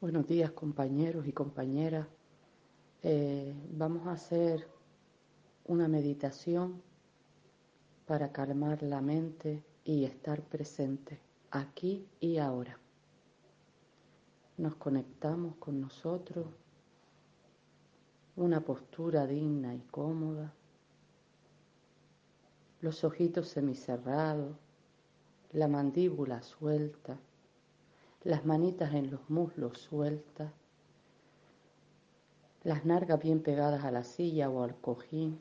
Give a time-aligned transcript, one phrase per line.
[0.00, 2.08] Buenos días compañeros y compañeras.
[3.04, 4.66] Eh, vamos a hacer
[5.66, 6.82] una meditación
[8.04, 11.20] para calmar la mente y estar presente
[11.52, 12.76] aquí y ahora.
[14.56, 16.44] Nos conectamos con nosotros,
[18.34, 20.52] una postura digna y cómoda,
[22.80, 24.56] los ojitos semicerrados,
[25.52, 27.16] la mandíbula suelta
[28.26, 30.50] las manitas en los muslos sueltas,
[32.64, 35.38] las nargas bien pegadas a la silla o al cojín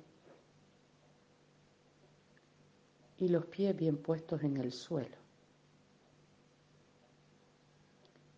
[3.18, 5.18] y los pies bien puestos en el suelo.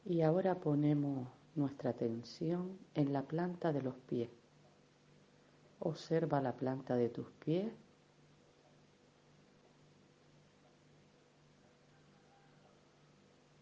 [0.05, 4.29] Y ahora ponemos nuestra atención en la planta de los pies.
[5.79, 7.69] Observa la planta de tus pies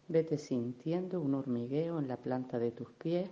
[0.08, 3.28] Vete sintiendo un hormigueo en la planta de tus pies.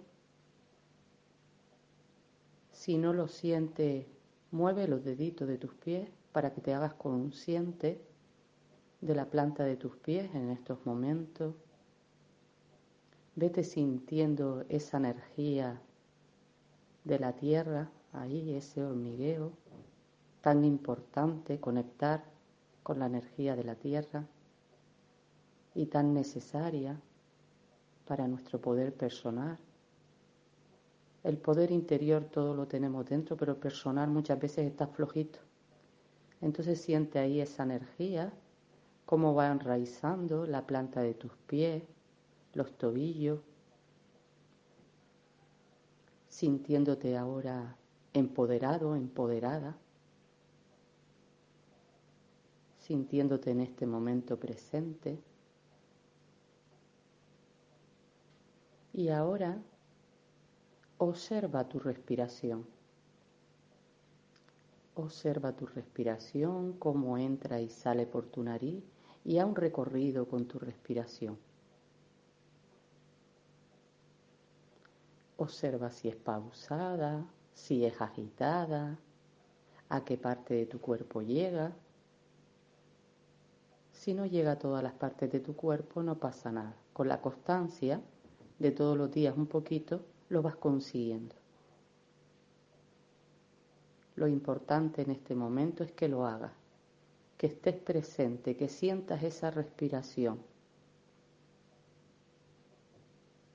[2.73, 4.07] Si no lo sientes,
[4.51, 8.01] mueve los deditos de tus pies para que te hagas consciente
[9.01, 11.55] de la planta de tus pies en estos momentos.
[13.37, 15.81] Vete sintiendo esa energía
[17.05, 19.53] de la tierra, ahí ese hormigueo
[20.41, 22.25] tan importante, conectar
[22.83, 24.27] con la energía de la tierra
[25.75, 27.01] y tan necesaria
[28.07, 29.59] para nuestro poder personal.
[31.23, 35.39] El poder interior todo lo tenemos dentro, pero el personal muchas veces está flojito.
[36.41, 38.33] Entonces siente ahí esa energía,
[39.07, 41.83] cómo va enraizando la planta de tus pies,
[42.53, 43.41] los tobillos,
[46.29, 47.77] sintiéndote ahora
[48.13, 49.77] empoderado, empoderada,
[52.79, 55.19] sintiéndote en este momento presente.
[58.95, 59.59] Y ahora
[60.99, 62.65] observa tu respiración.
[64.95, 68.85] Observa tu respiración, cómo entra y sale por tu nariz
[69.25, 71.37] y a un recorrido con tu respiración.
[75.39, 78.97] Observa si es pausada, si es agitada,
[79.89, 81.73] a qué parte de tu cuerpo llega.
[83.91, 86.77] Si no llega a todas las partes de tu cuerpo, no pasa nada.
[86.93, 88.01] Con la constancia
[88.59, 91.35] de todos los días un poquito, lo vas consiguiendo.
[94.17, 96.53] Lo importante en este momento es que lo hagas,
[97.37, 100.39] que estés presente, que sientas esa respiración,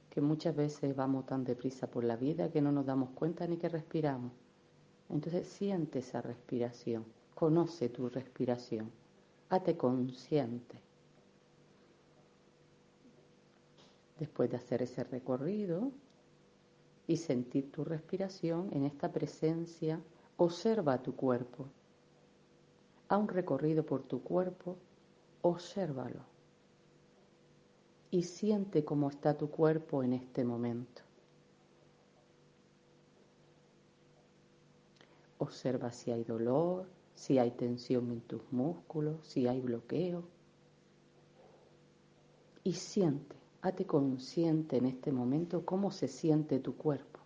[0.09, 3.57] que muchas veces vamos tan deprisa por la vida que no nos damos cuenta ni
[3.57, 4.33] que respiramos.
[5.07, 7.05] Entonces siente esa respiración,
[7.35, 8.91] conoce tu respiración,
[9.49, 10.88] hazte consciente.
[14.19, 15.91] Después de hacer ese recorrido
[17.07, 19.99] y sentir tu respiración en esta presencia,
[20.37, 21.65] observa tu cuerpo.
[23.07, 24.77] A un recorrido por tu cuerpo,
[25.41, 26.21] obsérvalo.
[28.11, 31.01] Y siente cómo está tu cuerpo en este momento.
[35.39, 40.23] Observa si hay dolor, si hay tensión en tus músculos, si hay bloqueo.
[42.63, 47.19] Y siente Hate consciente en este momento cómo se siente tu cuerpo.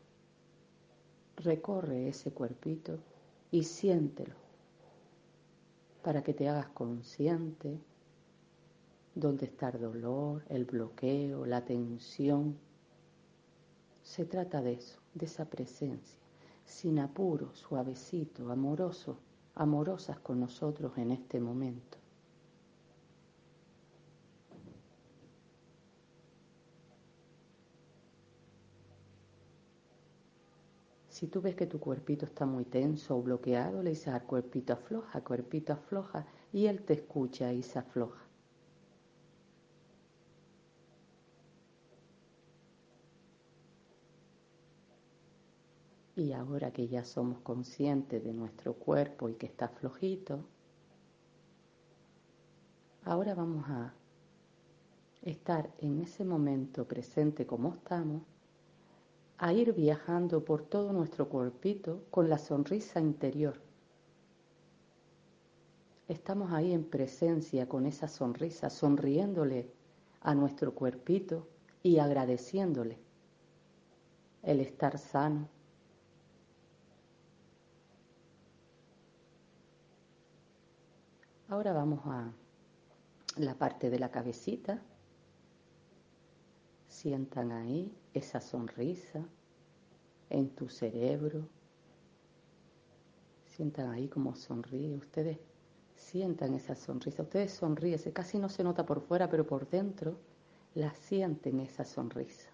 [1.38, 2.98] Recorre ese cuerpito
[3.52, 4.36] y siéntelo
[6.02, 7.80] para que te hagas consciente
[9.14, 12.58] dónde está el dolor, el bloqueo, la tensión.
[14.02, 16.20] Se trata de eso, de esa presencia,
[16.66, 19.18] sin apuro, suavecito, amoroso,
[19.54, 22.03] amorosas con nosotros en este momento.
[31.24, 34.74] Si tú ves que tu cuerpito está muy tenso o bloqueado, le dices al cuerpito
[34.74, 38.28] afloja, cuerpito afloja, y él te escucha y se afloja.
[46.18, 50.44] Y ahora que ya somos conscientes de nuestro cuerpo y que está flojito,
[53.06, 53.94] ahora vamos a
[55.22, 58.24] estar en ese momento presente como estamos,
[59.38, 63.60] a ir viajando por todo nuestro cuerpito con la sonrisa interior.
[66.08, 69.72] Estamos ahí en presencia con esa sonrisa, sonriéndole
[70.22, 71.48] a nuestro cuerpito
[71.82, 72.98] y agradeciéndole
[74.44, 75.48] el estar sano.
[81.48, 82.32] Ahora vamos a
[83.38, 84.82] la parte de la cabecita.
[87.04, 89.28] Sientan ahí esa sonrisa
[90.30, 91.50] en tu cerebro.
[93.46, 94.96] Sientan ahí como sonríe.
[94.96, 95.38] Ustedes
[95.96, 97.24] sientan esa sonrisa.
[97.24, 98.00] Ustedes sonríen.
[98.14, 100.18] Casi no se nota por fuera, pero por dentro
[100.76, 102.50] la sienten esa sonrisa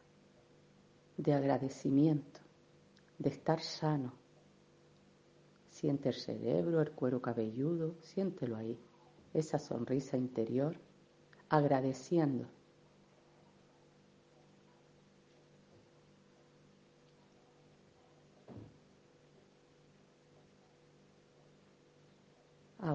[1.16, 2.40] de agradecimiento,
[3.20, 4.14] de estar sano.
[5.70, 8.80] Siente el cerebro, el cuero cabelludo, siéntelo ahí,
[9.32, 10.76] esa sonrisa interior,
[11.50, 12.48] agradeciendo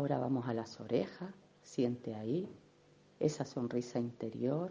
[0.04, 2.46] Ahora vamos a las orejas, siente ahí
[3.20, 4.70] esa sonrisa interior,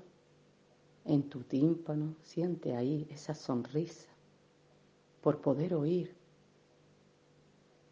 [1.05, 4.11] en tu tímpano, siente ahí esa sonrisa
[5.21, 6.15] por poder oír,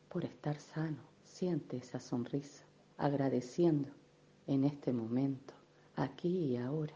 [0.08, 2.64] por estar sano, siente esa sonrisa,
[2.96, 3.90] agradeciendo
[4.46, 5.56] en este momento,
[5.96, 6.94] aquí y ahora.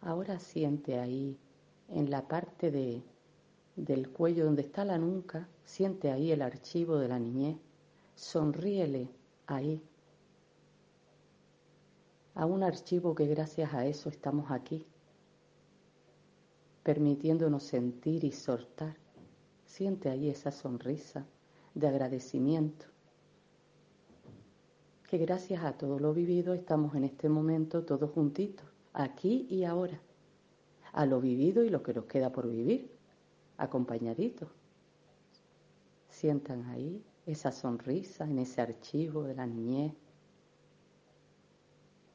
[0.00, 1.38] Ahora siente ahí
[1.90, 3.02] en la parte de,
[3.76, 7.56] del cuello donde está la nuca, siente ahí el archivo de la niñez,
[8.14, 9.08] sonríele
[9.46, 9.82] ahí.
[12.34, 14.86] A un archivo que gracias a eso estamos aquí,
[16.82, 18.96] permitiéndonos sentir y soltar.
[19.66, 21.26] Siente ahí esa sonrisa
[21.74, 22.86] de agradecimiento,
[25.08, 30.00] que gracias a todo lo vivido estamos en este momento todos juntitos aquí y ahora,
[30.92, 32.90] a lo vivido y lo que nos queda por vivir,
[33.56, 34.48] acompañaditos.
[36.08, 39.94] Sientan ahí esa sonrisa en ese archivo de la niñez,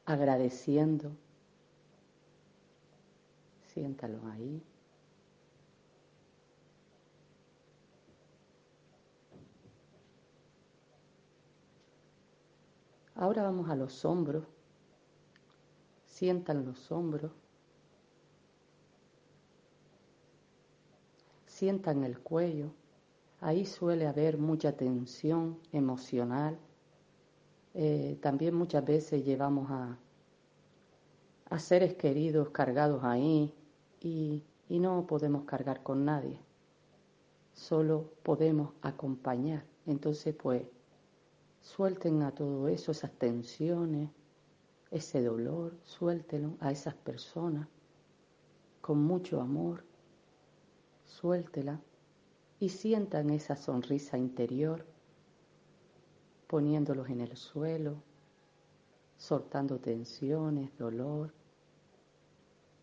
[0.06, 1.12] agradeciendo.
[3.74, 4.62] Siéntalo ahí.
[13.16, 14.44] Ahora vamos a los hombros
[16.16, 17.34] sientan los hombros,
[21.56, 22.74] sientan el cuello,
[23.40, 26.60] ahí suele haber mucha tensión emocional,
[27.74, 29.98] eh, también muchas veces llevamos a,
[31.50, 33.54] a seres queridos cargados ahí
[34.02, 36.38] y, y no podemos cargar con nadie,
[37.54, 39.64] solo podemos acompañar.
[39.86, 40.64] Entonces, pues,
[41.62, 44.10] suelten a todo eso, esas tensiones,
[44.92, 47.66] ese dolor, suéltelo a esas personas
[48.82, 49.86] con mucho amor,
[51.16, 51.80] suéltela
[52.60, 54.86] y sientan esa sonrisa interior,
[56.48, 58.04] poniéndolos en el suelo,
[59.18, 61.34] soltando tensiones, dolor.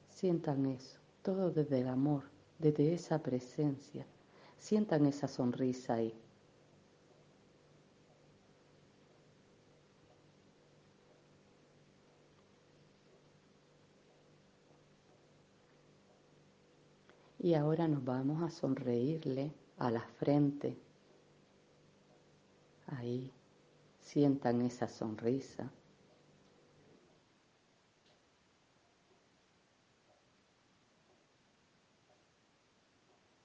[0.08, 2.24] Sientan eso, todo desde el amor,
[2.58, 4.06] desde esa presencia.
[4.58, 6.21] Sientan esa sonrisa ahí.
[17.42, 20.78] Y ahora nos vamos a sonreírle a la frente.
[22.86, 23.32] Ahí,
[23.98, 25.68] sientan esa sonrisa.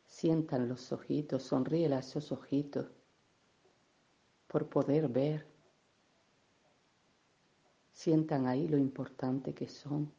[0.05, 2.85] Sientan los ojitos, sonríe a esos ojitos
[4.45, 5.47] por poder ver.
[7.91, 10.16] Sientan ahí lo importante que son.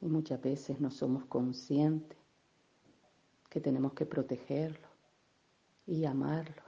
[0.00, 2.18] Y muchas veces no somos conscientes
[3.48, 4.88] que tenemos que protegerlo
[5.86, 6.62] y amarlo.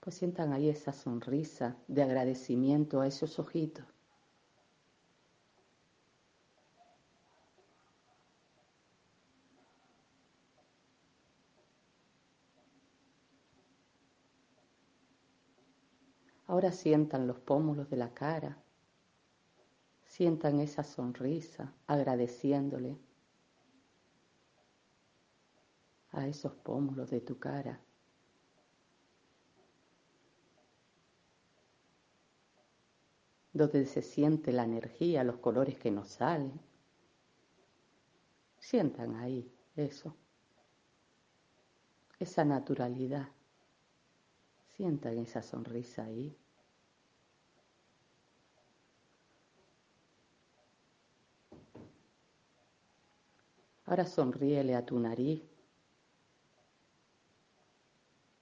[0.00, 3.84] Pues sientan ahí esa sonrisa de agradecimiento a esos ojitos.
[16.46, 18.58] Ahora sientan los pómulos de la cara
[20.10, 22.98] Sientan esa sonrisa agradeciéndole
[26.10, 27.80] a esos pómulos de tu cara.
[33.52, 36.60] Donde se siente la energía, los colores que nos salen.
[38.58, 40.16] Sientan ahí eso.
[42.18, 43.28] esa naturalidad.
[44.76, 46.36] Sientan esa sonrisa ahí.
[53.90, 55.42] Ahora sonríele a tu nariz.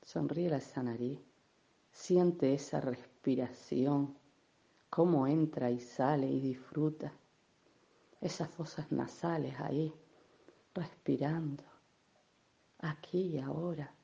[0.02, 1.18] Sonríele a esa nariz.
[1.90, 4.14] Siente esa respiración,
[4.90, 7.14] cómo entra y sale y disfruta.
[8.20, 9.90] Esas fosas nasales ahí,
[10.74, 11.64] respirando,
[12.80, 13.94] aquí y ahora.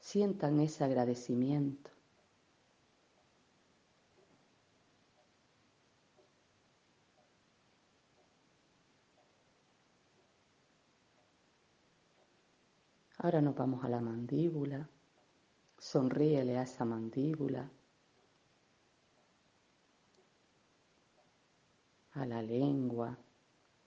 [0.00, 1.92] Sientan ese agradecimiento.
[13.22, 14.88] Ahora nos vamos a la mandíbula.
[15.76, 17.70] Sonríele a esa mandíbula.
[22.12, 23.18] A la lengua,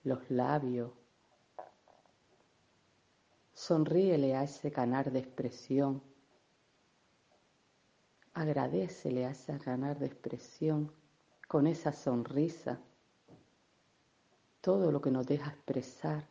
[0.04, 0.92] los labios.
[3.52, 6.00] Sonríele a ese canal de expresión.
[8.34, 10.92] Agradecele a ese canal de expresión
[11.48, 12.78] con esa sonrisa.
[14.60, 16.24] Todo lo que nos deja expresar,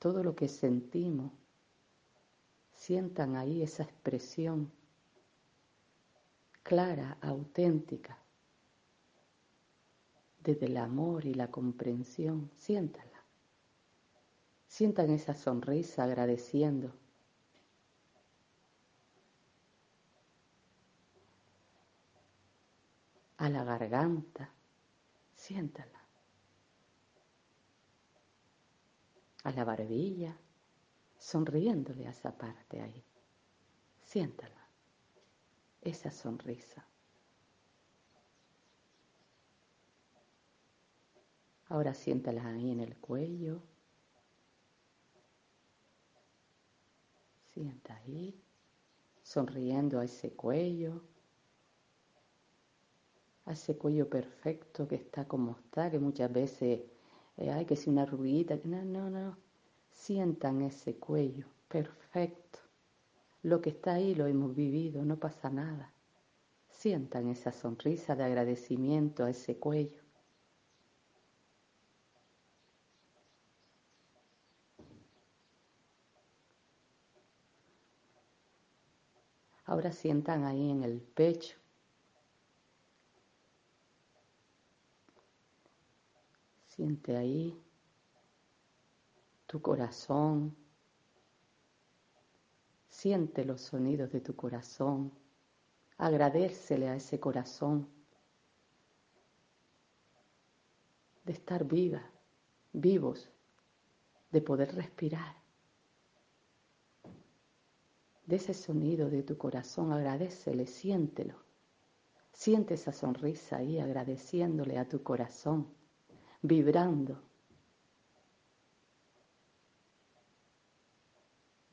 [0.00, 1.30] todo lo que sentimos
[2.78, 4.70] Sientan ahí esa expresión
[6.62, 8.16] clara, auténtica,
[10.44, 12.52] desde el amor y la comprensión.
[12.54, 13.24] Siéntala.
[14.68, 16.94] Sientan esa sonrisa agradeciendo.
[23.38, 24.54] A la garganta,
[25.34, 26.00] siéntala.
[29.42, 30.38] A la barbilla,
[31.28, 33.04] sonriéndole a esa parte ahí.
[34.02, 34.66] Siéntala,
[35.82, 36.86] esa sonrisa.
[41.66, 43.60] Ahora siéntala ahí en el cuello.
[47.52, 48.42] Sienta ahí,
[49.22, 51.02] sonriendo a ese cuello,
[53.44, 56.84] a ese cuello perfecto que está como está, que muchas veces
[57.36, 58.58] eh, hay que ser una ruguita.
[58.64, 59.47] No, no, no.
[59.98, 62.60] Sientan ese cuello, perfecto.
[63.42, 65.92] Lo que está ahí lo hemos vivido, no pasa nada.
[66.70, 70.00] Sientan esa sonrisa de agradecimiento a ese cuello.
[79.64, 81.58] Ahora sientan ahí en el pecho.
[86.68, 87.60] Siente ahí
[89.48, 90.54] tu corazón.
[92.88, 95.10] Siente los sonidos de tu corazón.
[95.96, 97.88] Agradecele a ese corazón
[101.24, 102.02] de estar viva,
[102.72, 103.30] vivos,
[104.30, 105.34] de poder respirar.
[108.26, 111.36] De ese sonido de tu corazón, agradecele, siéntelo.
[112.32, 115.66] Siente esa sonrisa ahí agradeciéndole a tu corazón,
[116.42, 117.27] vibrando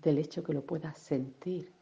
[0.06, 1.74] del hecho que lo puedas sentir.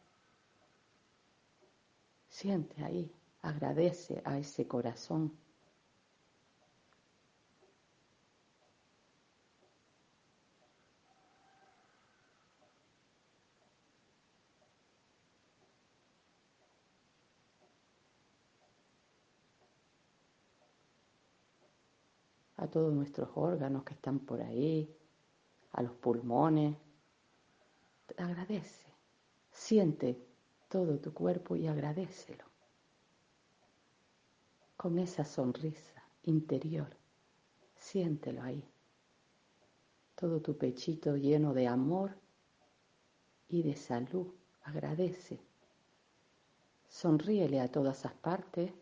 [2.26, 5.32] Siente ahí, agradece a ese corazón.
[22.56, 24.96] a todos nuestros órganos que están por ahí,
[25.72, 26.74] a los pulmones,
[28.16, 28.86] agradece,
[29.50, 30.18] siente
[30.68, 32.44] todo tu cuerpo y agradecelo
[34.76, 36.96] con esa sonrisa interior.
[37.74, 38.62] Siéntelo ahí.
[40.14, 42.18] Todo tu pechito lleno de amor
[43.48, 44.34] y de salud.
[44.62, 45.40] Agradece.
[46.88, 48.72] Sonríele a todas esas partes.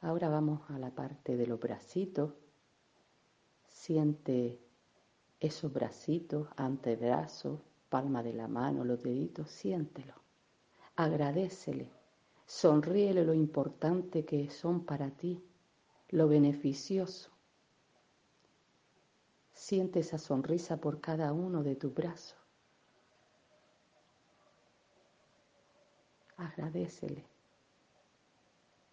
[0.00, 2.32] Ahora vamos a la parte de los bracitos.
[3.66, 4.60] Siente
[5.40, 10.14] esos bracitos, antebrazo, palma de la mano, los deditos, siéntelo.
[10.96, 11.90] Agradecele,
[12.46, 15.42] sonríele lo importante que son para ti,
[16.10, 17.30] lo beneficioso.
[19.52, 22.38] Siente esa sonrisa por cada uno de tus brazos.
[26.36, 27.24] Agradecele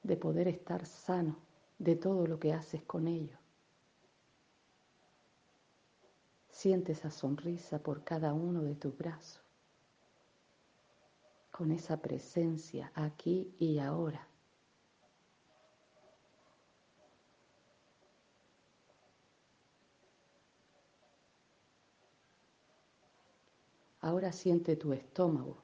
[0.02, 1.38] de poder estar sano
[1.78, 3.45] de todo lo que haces con ellos.
[6.66, 9.44] Siente esa sonrisa por cada uno de tus brazos,
[11.52, 14.28] con esa presencia aquí y ahora.
[24.02, 25.62] Ahora siente tu estómago.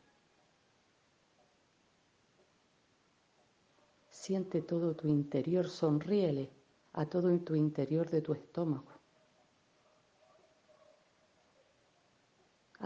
[4.11, 6.51] Siente todo tu interior, sonríele
[6.93, 9.00] a todo tu interior de tu estómago.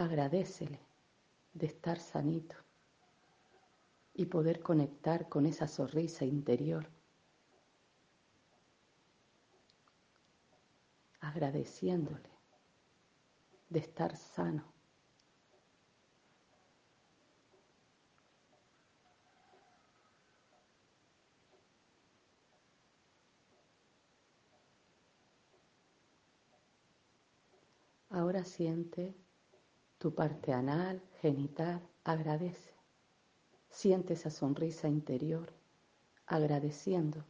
[0.05, 0.79] Agradecele
[1.53, 2.55] de estar sanito
[4.13, 6.87] y poder conectar con esa sonrisa interior.
[11.21, 12.29] Agradeciéndole
[13.69, 14.71] de estar sano.
[28.11, 29.24] Ahora siente
[30.05, 32.71] tu parte anal, genital, agradece.
[33.71, 35.51] Siente esa sonrisa interior,
[36.27, 37.25] agradeciendo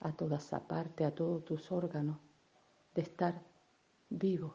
[0.00, 2.16] a toda esa parte, a todos tus órganos,
[2.94, 3.38] de estar
[4.08, 4.54] vivo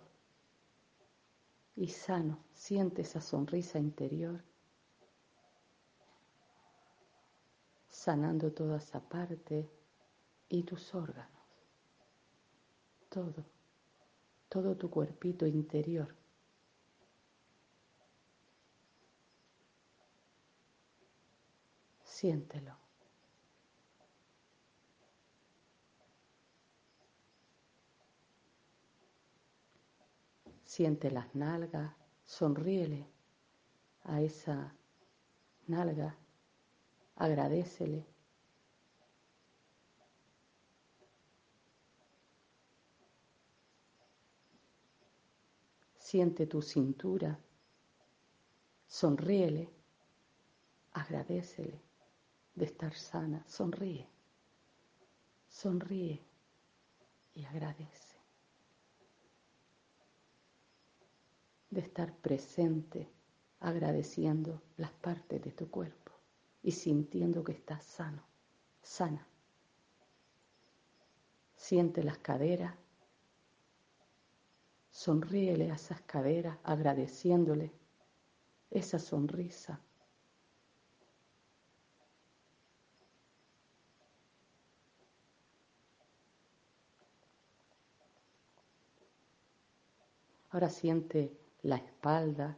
[1.76, 2.40] y sano.
[2.52, 4.44] Siente esa sonrisa interior,
[7.90, 9.70] sanando toda esa parte
[10.50, 11.44] y tus órganos.
[13.08, 13.53] Todo
[14.54, 16.16] todo tu cuerpito interior.
[22.04, 22.78] Siéntelo.
[30.64, 31.92] Siente las nalgas,
[32.24, 33.08] sonríele
[34.04, 34.76] a esa
[35.66, 36.16] nalga,
[37.16, 38.13] agradecele
[46.14, 47.40] Siente tu cintura,
[48.86, 49.68] sonríele,
[50.92, 51.82] agradecele
[52.54, 54.08] de estar sana, sonríe,
[55.50, 56.22] sonríe
[57.34, 58.20] y agradece
[61.72, 63.10] de estar presente,
[63.60, 66.12] agradeciendo las partes de tu cuerpo
[66.62, 68.22] y sintiendo que estás sano,
[68.84, 69.28] sana.
[71.56, 72.83] Siente las caderas,
[74.94, 77.74] Sonríele a esas caderas agradeciéndole
[78.70, 79.82] esa sonrisa.
[90.52, 92.56] Ahora siente la espalda.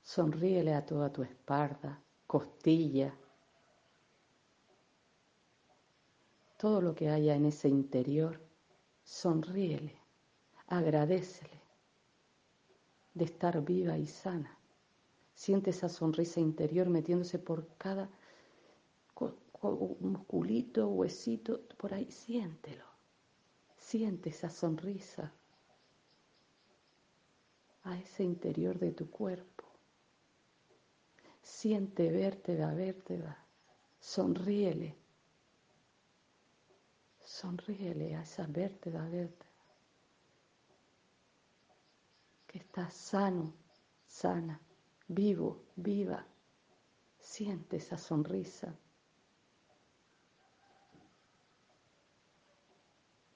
[0.00, 3.12] Sonríele a toda tu espalda, costilla,
[6.56, 8.40] todo lo que haya en ese interior,
[9.02, 10.01] sonríele
[10.72, 11.60] agradecele
[13.12, 14.56] de estar viva y sana.
[15.34, 18.08] Siente esa sonrisa interior metiéndose por cada
[20.00, 22.84] musculito, huesito, por ahí, siéntelo.
[23.76, 25.32] Siente esa sonrisa
[27.84, 29.64] a ese interior de tu cuerpo.
[31.42, 33.44] Siente vértebra vértebra.
[34.00, 34.96] Sonríele.
[37.20, 39.51] Sonríele a esa vértebra vértebra
[42.52, 43.52] estás sano,
[44.06, 44.60] sana,
[45.08, 46.26] vivo, viva.
[47.18, 48.76] Siente esa sonrisa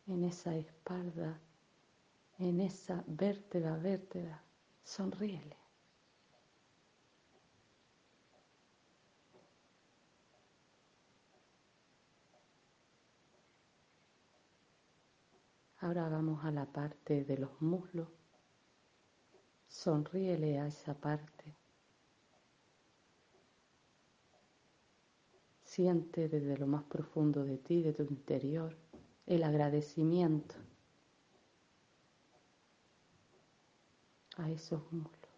[0.06, 1.38] en esa espalda,
[2.38, 4.42] en esa vértebra, vértebra.
[4.84, 5.56] Sonríele.
[15.78, 18.08] Ahora vamos a la parte de los muslos.
[19.76, 21.54] Sonríele a esa parte.
[25.62, 28.74] Siente desde lo más profundo de ti, de tu interior,
[29.26, 30.54] el agradecimiento
[34.38, 35.30] a esos muslos,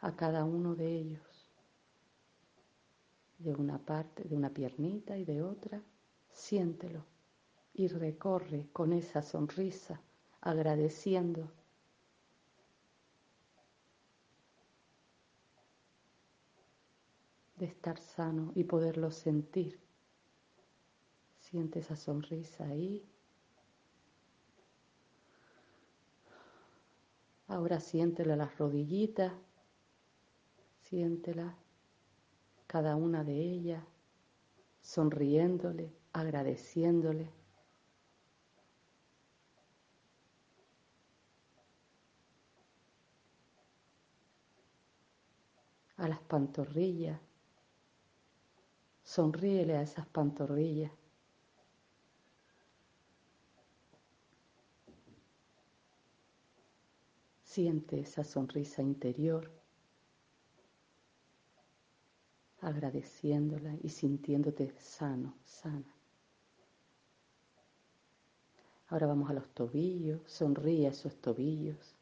[0.00, 1.50] a cada uno de ellos,
[3.38, 5.82] de una parte, de una piernita y de otra,
[6.30, 7.06] siéntelo
[7.72, 9.98] y recorre con esa sonrisa
[10.40, 11.50] agradeciendo.
[17.60, 19.78] de estar sano y poderlo sentir.
[21.38, 23.06] Siente esa sonrisa ahí.
[27.46, 29.32] Ahora siéntela las rodillitas,
[30.84, 31.54] siéntela
[32.66, 33.84] cada una de ellas,
[34.80, 37.39] sonriéndole, agradeciéndole.
[46.00, 47.20] a las pantorrillas.
[49.02, 50.90] Sonríele a esas pantorrillas.
[57.42, 59.50] Siente esa sonrisa interior,
[62.60, 65.94] agradeciéndola y sintiéndote sano, sana.
[68.88, 71.99] Ahora vamos a los tobillos, sonríe a esos tobillos.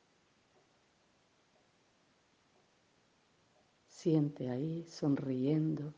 [3.99, 5.93] Siente ahí sonriendo.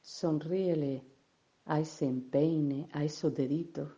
[0.00, 1.04] Sonríele
[1.66, 3.92] a ese empeine, a esos deditos,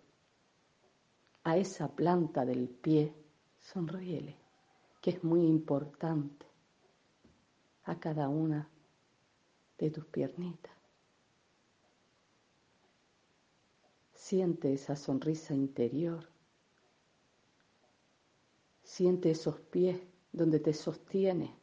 [1.44, 3.14] a esa planta del pie.
[3.60, 4.36] Sonríele,
[5.00, 6.46] que es muy importante
[7.84, 8.68] a cada una
[9.78, 10.75] de tus piernitas.
[14.28, 16.28] Siente esa sonrisa interior.
[18.82, 20.00] Siente esos pies
[20.32, 21.54] donde te sostiene,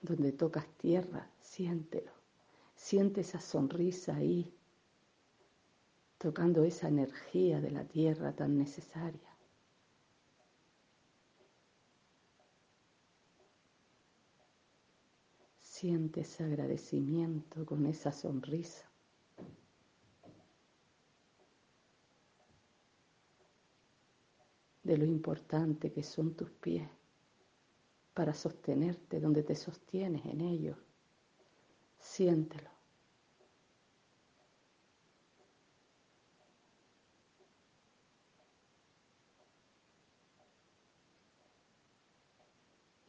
[0.00, 2.10] donde tocas tierra, siéntelo.
[2.74, 4.52] Siente esa sonrisa ahí,
[6.18, 9.31] tocando esa energía de la tierra tan necesaria.
[15.82, 18.88] Siente ese agradecimiento con esa sonrisa.
[24.84, 26.88] de lo importante que son tus pies
[28.14, 30.76] para sostenerte donde te sostienes en ellos.
[31.98, 32.70] Siéntelo.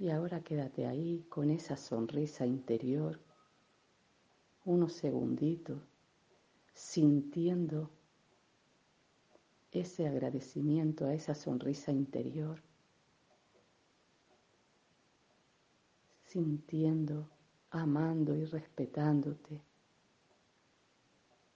[0.03, 3.21] Y ahora quédate ahí con esa sonrisa interior,
[4.65, 5.81] unos segunditos,
[6.73, 7.89] sintiendo
[9.71, 12.61] ese agradecimiento a esa sonrisa interior,
[16.25, 17.29] sintiendo,
[17.69, 19.61] amando y respetándote,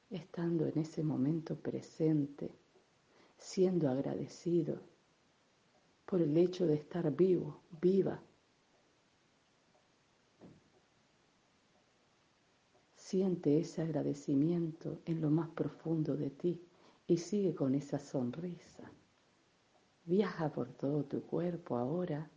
[0.09, 2.49] estando en ese momento presente,
[3.37, 4.79] siendo agradecido
[6.05, 8.21] por el hecho de estar vivo, viva
[13.09, 16.61] Siente ese agradecimiento en lo más profundo de ti
[17.07, 18.91] y sigue con esa sonrisa.
[20.03, 22.29] Viaja por todo tu cuerpo ahora,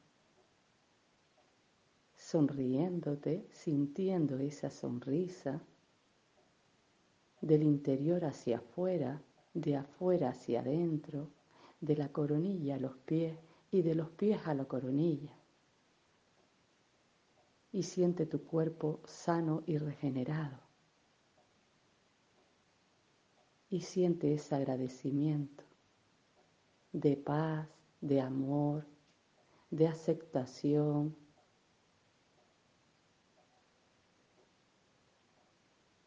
[2.14, 5.60] sonriéndote, sintiendo esa sonrisa
[7.40, 9.20] del interior hacia afuera,
[9.54, 11.30] de afuera hacia adentro,
[11.80, 13.36] de la coronilla a los pies
[13.72, 15.39] y de los pies a la coronilla
[17.72, 20.58] y siente tu cuerpo sano y regenerado.
[23.68, 25.64] Y siente ese agradecimiento
[26.92, 27.68] de paz,
[28.00, 28.84] de amor,
[29.70, 31.16] de aceptación,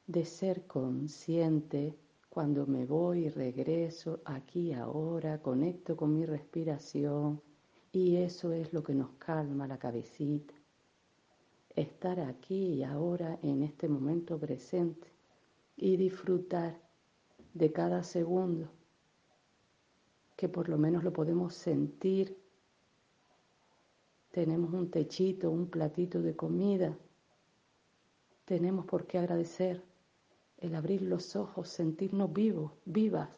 [0.05, 1.97] de ser consciente
[2.29, 7.41] cuando me voy y regreso aquí ahora, conecto con mi respiración
[7.93, 10.53] y eso es lo que nos calma la cabecita
[11.75, 15.07] estar aquí y ahora en este momento presente
[15.75, 16.79] y disfrutar
[17.53, 18.69] de cada segundo,
[20.35, 22.37] que por lo menos lo podemos sentir.
[24.31, 26.97] Tenemos un techito, un platito de comida.
[28.45, 29.83] Tenemos por qué agradecer
[30.57, 33.29] el abrir los ojos, sentirnos vivos, vivas.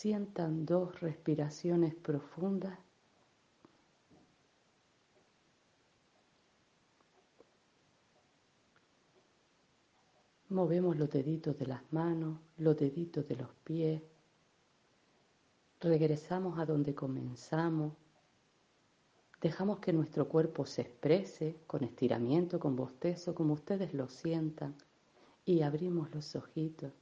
[0.00, 2.78] Sientan dos respiraciones profundas.
[10.50, 14.00] Movemos los deditos de las manos, los deditos de los pies.
[15.80, 17.94] Regresamos a donde comenzamos.
[19.40, 24.76] Dejamos que nuestro cuerpo se exprese con estiramiento, con bostezo, como ustedes lo sientan.
[25.44, 26.92] Y abrimos los ojitos.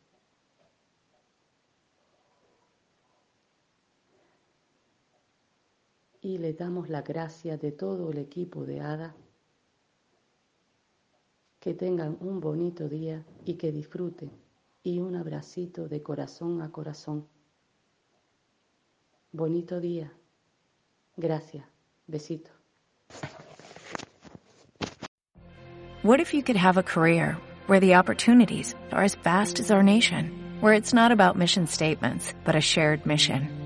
[6.26, 9.14] Y le damos la gracia de todo el equipo de Hada.
[11.60, 14.32] Que tengan un bonito día y que disfruten
[14.82, 17.28] y un abracito de corazón a corazón.
[19.30, 20.12] Bonito día.
[21.16, 21.64] Gracias.
[22.08, 22.50] Besito.
[26.02, 27.36] What if you could have a career
[27.68, 32.34] where the opportunities are as vast as our nation, where it's not about mission statements,
[32.44, 33.65] but a shared mission?